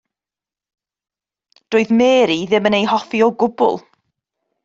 Doedd 1.75 1.93
Mary 1.99 2.39
ddim 2.53 2.71
yn 2.71 2.79
ei 2.79 2.89
hoffi 2.93 3.23
o 3.27 3.31
gwbl. 3.45 3.79